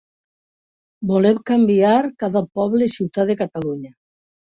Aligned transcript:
Volem 1.11 1.41
canviar 1.49 1.99
cada 2.23 2.41
poble 2.61 2.87
i 2.87 2.93
ciutat 2.95 3.31
de 3.33 3.37
Catalunya. 3.43 3.93